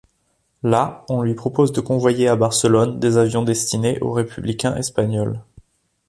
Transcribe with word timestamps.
Là, 0.63 1.05
on 1.09 1.21
lui 1.21 1.35
propose 1.35 1.73
de 1.73 1.79
convoyer 1.79 2.27
à 2.27 2.35
Barcelone, 2.35 2.99
des 2.99 3.19
avions 3.19 3.43
destinés 3.43 3.99
aux 3.99 4.11
Républicains 4.13 4.75
espagnols. 4.75 5.43